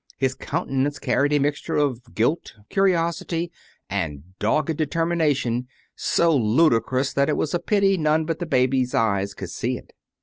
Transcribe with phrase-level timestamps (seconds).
[0.17, 3.51] His countenance carried a mixture of guilt, curiosity,
[3.87, 9.51] and dogged determination so ludicrous that it was a pity none but baby eyes could
[9.51, 9.93] see it.